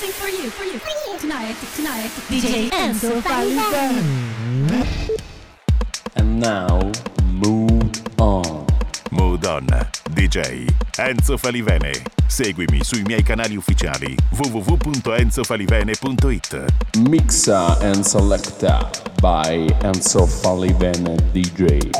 Mixing 0.00 0.16
for 0.18 0.28
you, 0.30 0.48
for 0.50 0.64
you, 0.64 0.78
for 0.78 0.88
you. 0.88 1.18
Tonight, 1.18 1.56
tonight. 1.76 2.10
DJ 2.30 2.70
Enzo 2.70 3.20
Falivene. 3.20 4.02
And 6.16 6.40
now, 6.40 6.90
move 7.24 7.92
on. 8.18 8.66
Mood 9.10 9.44
On, 9.44 9.66
DJ 10.14 10.66
Enzo 10.96 11.36
Falivene. 11.36 11.92
Seguimi 12.26 12.82
sui 12.82 13.02
miei 13.02 13.22
canali 13.22 13.56
ufficiali 13.56 14.16
www.enzofalivene.it. 14.30 16.56
Mixa 17.08 17.76
and 17.82 18.02
selecta 18.02 18.90
by 19.20 19.66
Enzo 19.82 20.26
Falivene 20.26 21.14
DJ. 21.32 21.90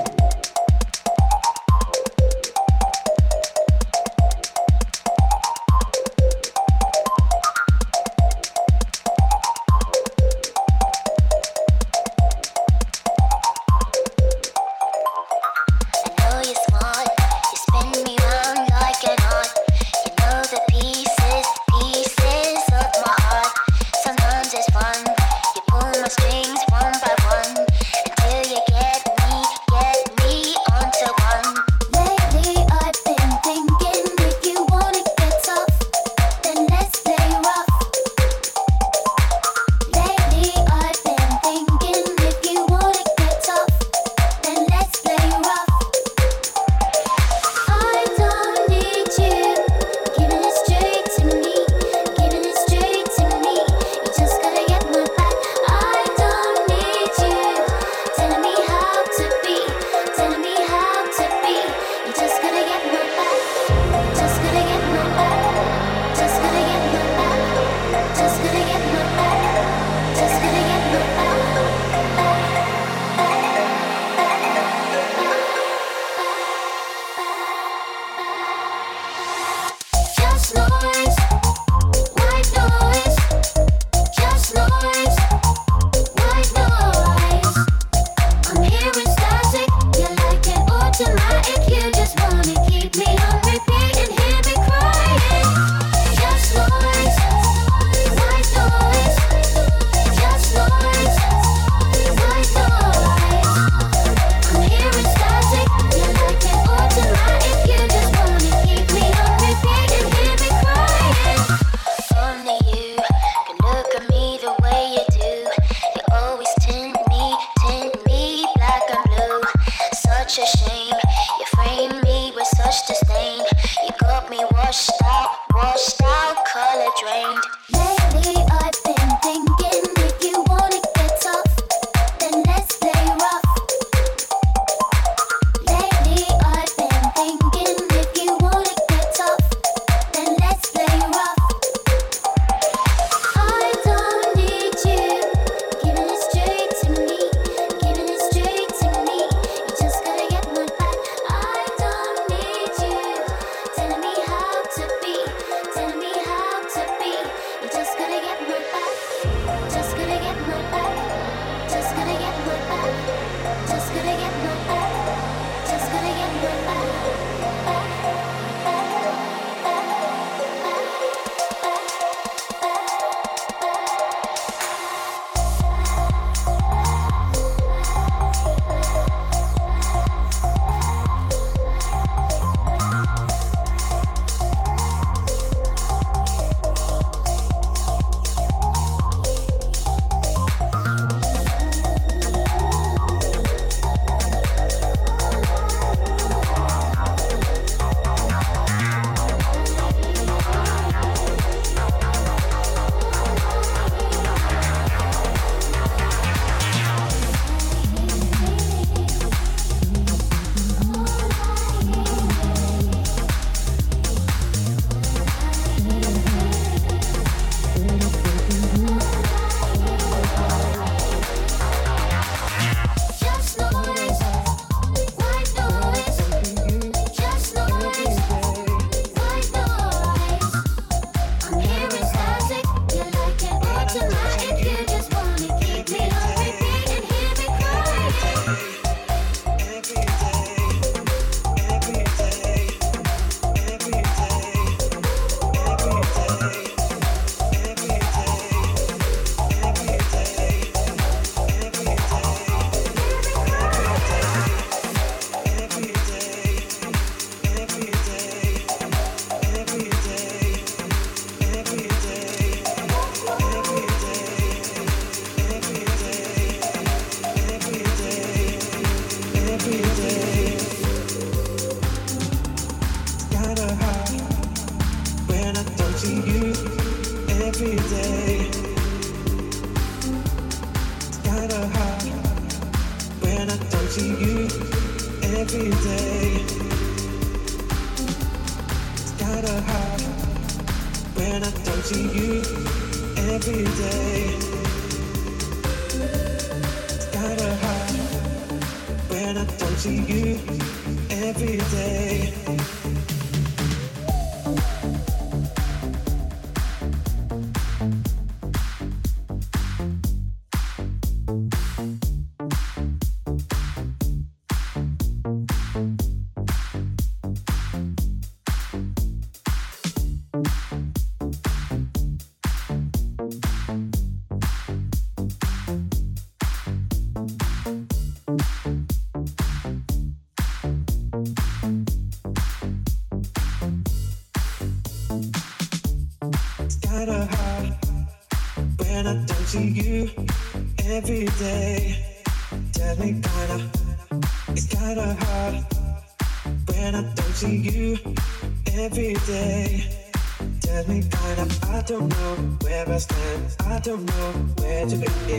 To 354.90 354.96
begin 354.96 355.29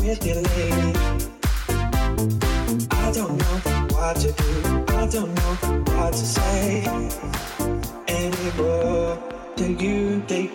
with 0.00 0.24
your 0.24 0.36
lady. 0.36 0.92
I 2.90 3.12
don't 3.12 3.36
know 3.36 3.56
what 3.94 4.16
to 4.16 4.32
do. 4.32 4.50
I 4.96 5.06
don't 5.06 5.34
know 5.34 5.54
what 5.94 6.12
to 6.12 6.26
say 6.36 6.84
anymore. 8.08 9.18
Do 9.56 9.72
you 9.72 10.22
take 10.26 10.54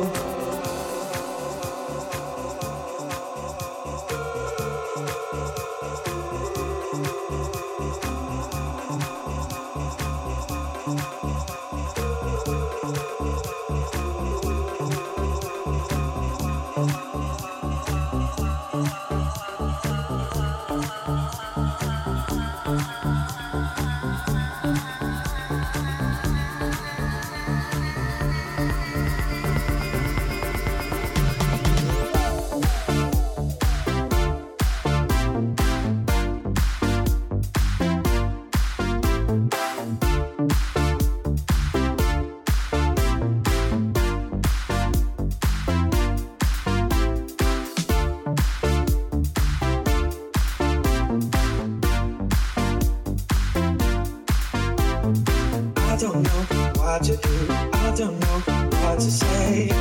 To 59.01 59.09
say 59.09 59.71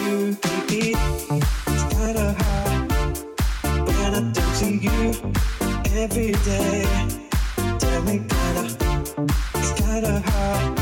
you? 0.00 0.36
It's 1.66 1.84
kinda 1.94 2.34
hard 2.38 2.92
when 3.86 4.14
I 4.14 4.20
don't 4.32 4.54
see 4.54 4.76
you 4.86 5.00
every 6.02 6.32
day. 6.50 6.86
Tell 7.78 8.02
me 8.02 8.16
kinda, 8.32 8.64
it's 9.54 9.72
kinda 9.80 10.22
hard 10.26 10.78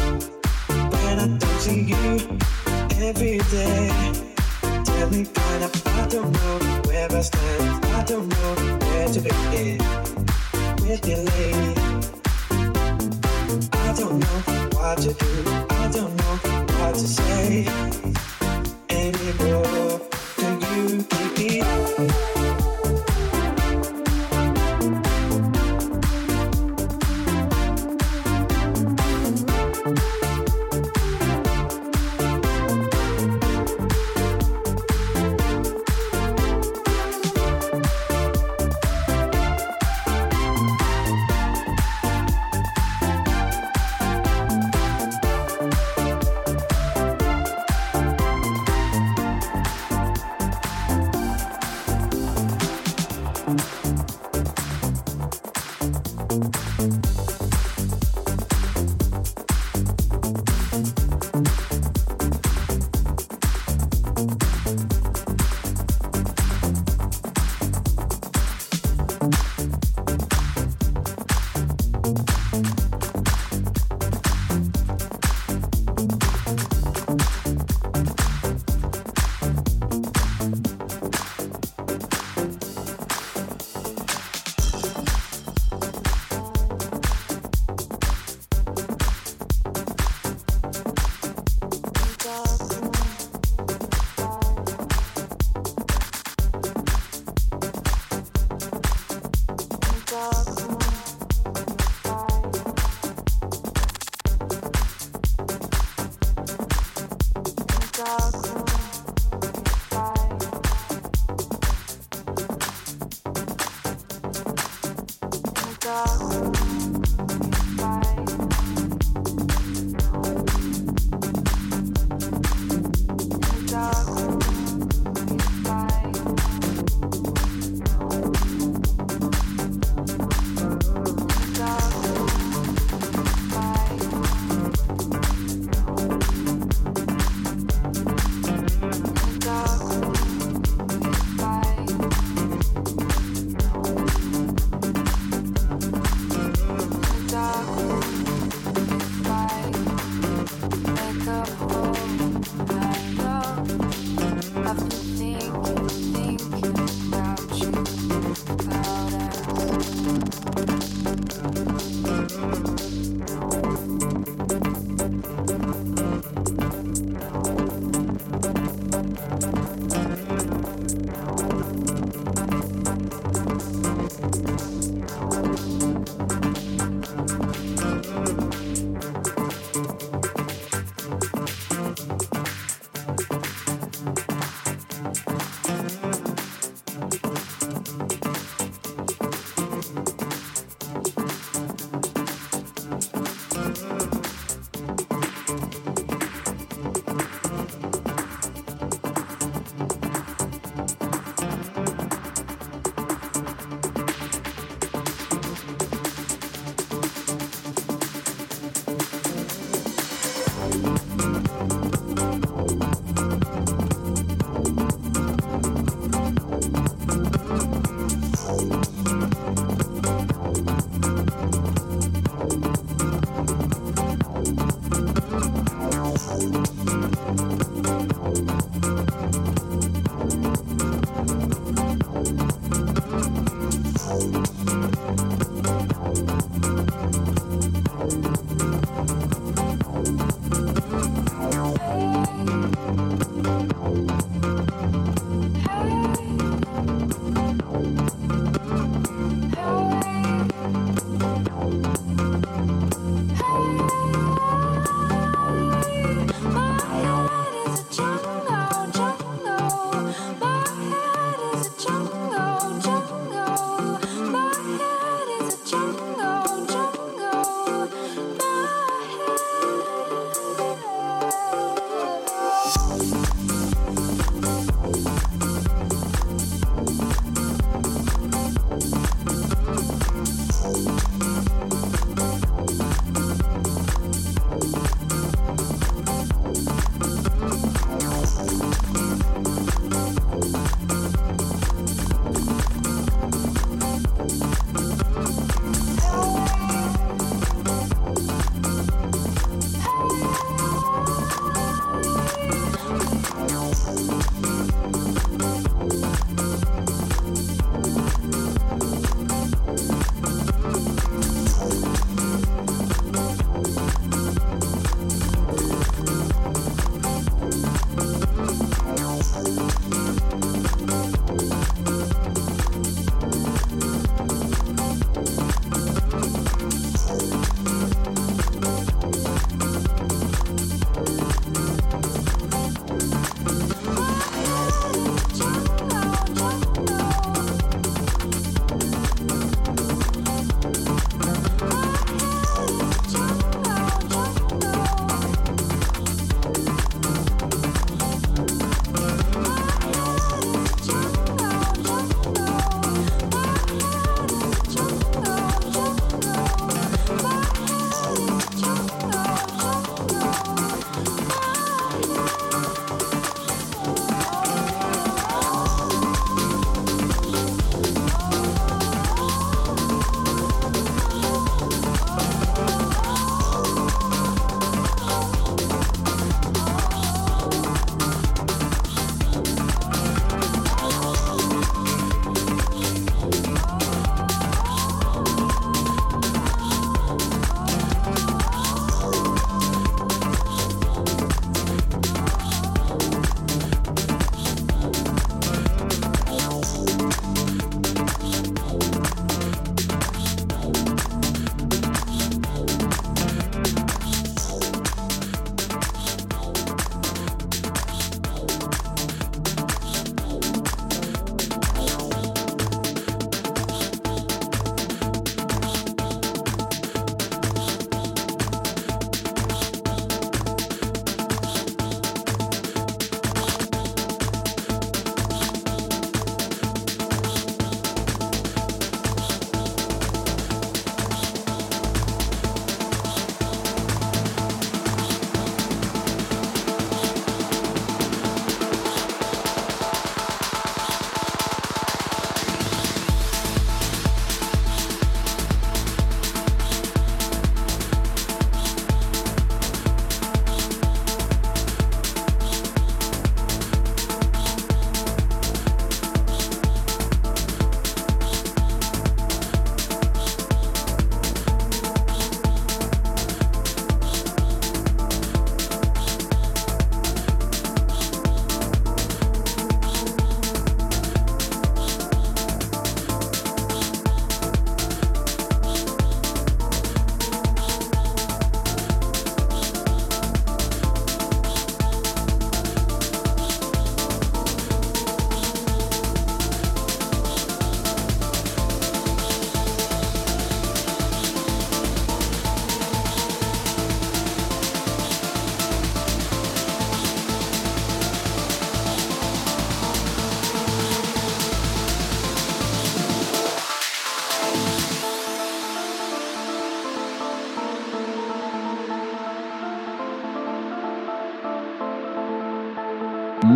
when 0.93 1.19
I 1.19 1.26
don't 1.43 1.61
see 1.61 1.83
you 1.93 2.07
every 3.09 3.38
day. 3.50 3.90
Tell 4.85 5.09
me 5.11 5.25
kinda, 5.38 5.69
I 5.87 6.07
don't 6.09 6.31
know 6.33 6.55
where 6.87 7.09
I 7.11 7.23
stand. 7.23 7.85
I 7.99 8.05
don't 8.05 8.28
know 8.28 8.52
where 8.87 9.09
to 9.09 9.21
begin 9.21 9.78
with 10.83 11.07
your 11.07 11.23
lady. 11.33 11.67
To 15.02 15.12
do. 15.12 15.26
I 15.71 15.88
don't 15.93 16.14
know 16.17 16.35
what 16.81 16.95
to 16.95 17.07
say 17.07 18.08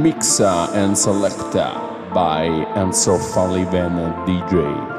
Mixa 0.02 0.68
and 0.74 0.96
Selecta 0.96 2.10
by 2.12 2.48
Enzo 2.74 3.16
Falivene 3.32 4.12
DJ. 4.26 4.91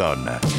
Donna. 0.00 0.49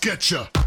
Bass 0.00 0.57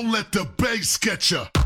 Don't 0.00 0.12
let 0.12 0.30
the 0.30 0.44
bass 0.44 0.96
get 0.96 1.28
ya. 1.28 1.57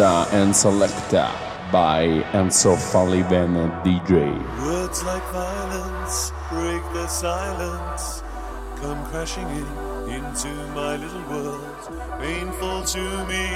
Mixa 0.00 0.32
and 0.32 0.54
Selecta 0.54 1.28
by 1.70 2.06
Enzo 2.32 2.74
Falivene 2.74 3.68
DJ. 3.84 4.32
Words 4.64 5.04
like 5.04 5.22
violence 5.24 6.32
break 6.48 6.82
the 6.94 7.06
silence, 7.06 8.22
come 8.76 9.04
crashing 9.10 9.46
in 9.48 9.66
into 10.10 10.48
my 10.74 10.96
little 10.96 11.22
world. 11.28 12.18
Painful 12.18 12.82
to 12.84 13.02
me, 13.26 13.46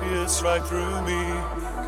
pierce 0.00 0.42
right 0.42 0.64
through 0.64 1.02
me. 1.02 1.22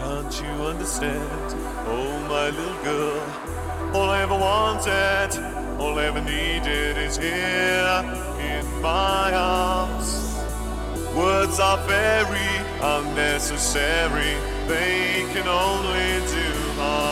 Can't 0.00 0.34
you 0.42 0.52
understand? 0.66 1.54
Oh, 1.86 2.18
my 2.28 2.50
little 2.50 2.82
girl, 2.82 3.94
all 3.94 4.10
I 4.10 4.22
ever 4.22 4.34
wanted, 4.34 5.30
all 5.80 5.98
I 5.98 6.06
ever 6.06 6.20
needed 6.20 6.98
is 6.98 7.16
here 7.16 8.02
in 8.50 8.82
my 8.82 9.32
arms. 9.32 10.36
Words 11.14 11.60
are 11.60 11.78
very 11.86 12.61
unnecessary, 12.82 14.36
they 14.66 15.24
can 15.32 15.46
only 15.46 16.26
do 16.32 16.80
harm. 16.80 17.11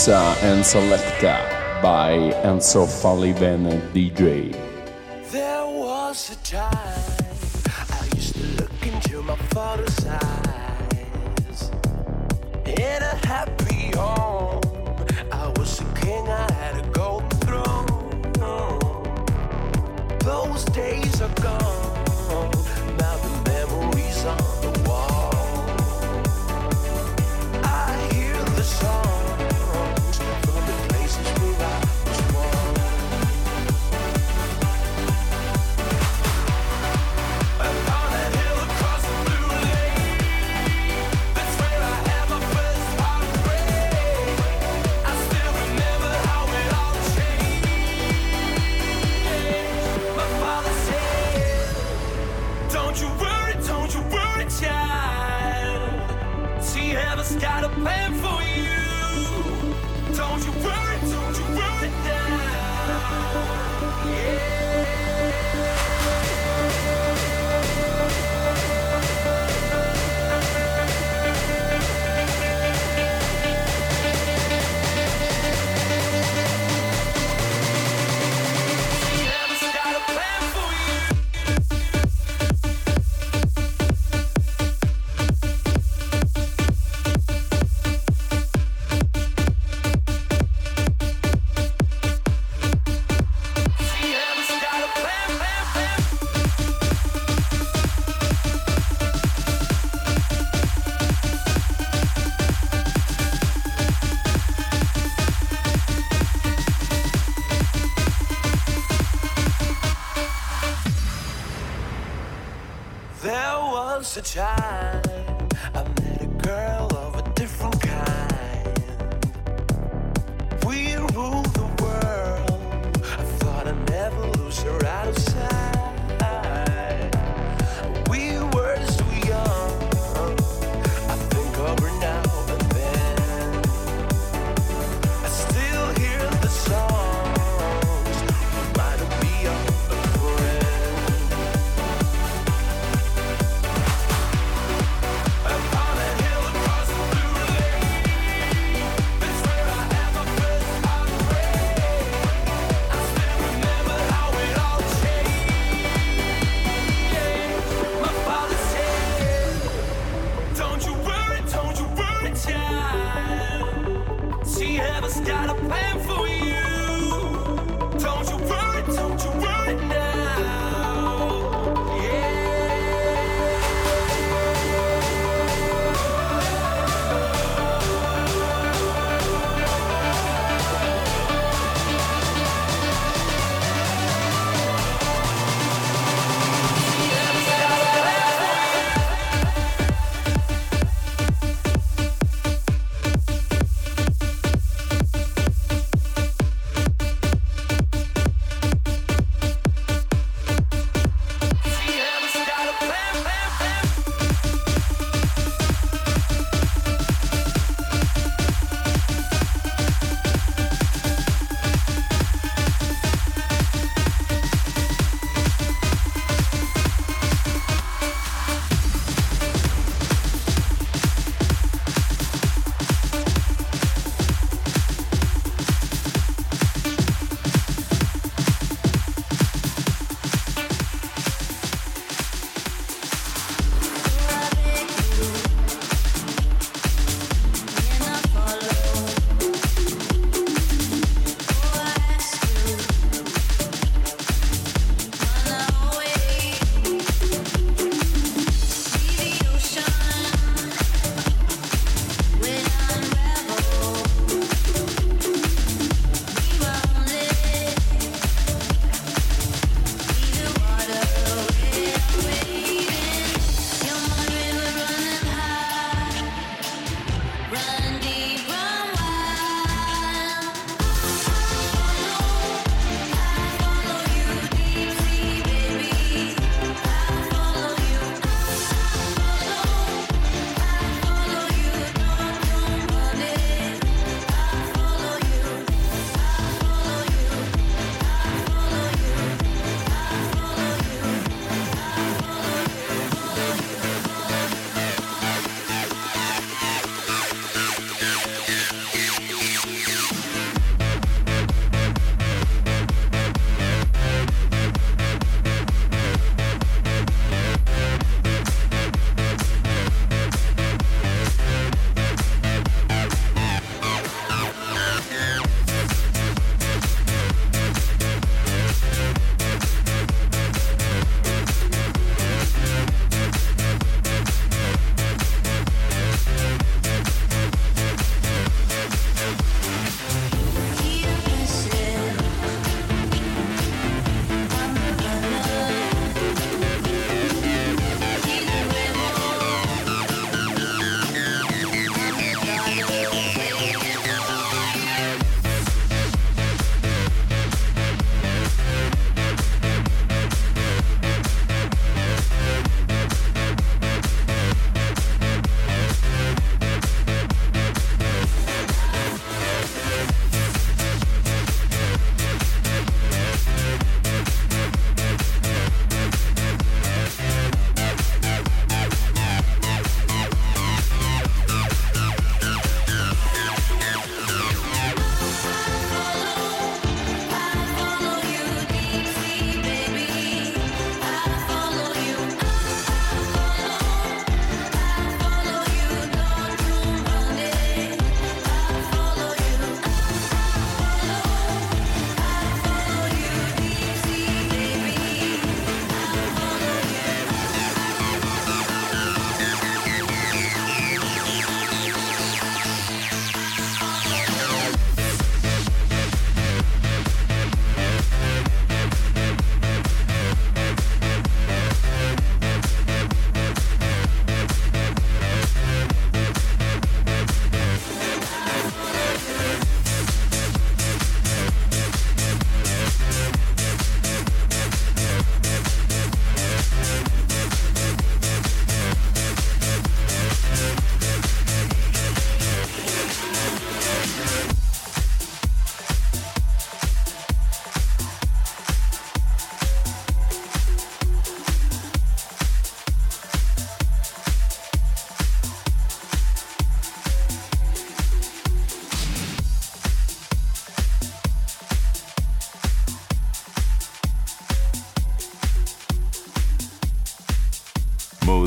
Missa 0.00 0.34
and 0.40 0.64
Selecta 0.64 1.82
by 1.82 2.12
Enzo 2.42 2.86
Falivene 2.86 3.78
DJ. 3.92 4.50
There 5.30 5.66
was 5.66 6.30
a 6.30 6.36
time 6.36 7.12
I 7.76 8.08
used 8.16 8.34
to 8.36 8.62
look 8.62 8.86
into 8.86 9.22
my 9.22 9.36
father's 9.52 10.06
eyes 10.06 11.70
in 12.64 13.02
a 13.02 13.16
happy 13.26 13.94
home. 13.94 14.39